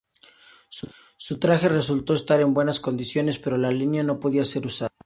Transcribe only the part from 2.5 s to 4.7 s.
buenas condiciones, pero la línea no podía ser